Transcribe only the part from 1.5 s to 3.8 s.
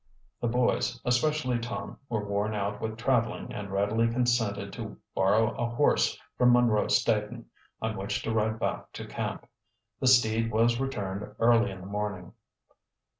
Tom, were worn out with traveling and